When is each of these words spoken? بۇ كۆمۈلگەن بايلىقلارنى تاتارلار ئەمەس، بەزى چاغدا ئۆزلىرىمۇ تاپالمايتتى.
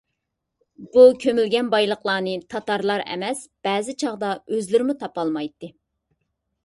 بۇ 0.95 1.03
كۆمۈلگەن 1.23 1.69
بايلىقلارنى 1.73 2.33
تاتارلار 2.53 3.05
ئەمەس، 3.09 3.43
بەزى 3.69 3.95
چاغدا 4.05 4.33
ئۆزلىرىمۇ 4.55 4.97
تاپالمايتتى. 5.05 5.71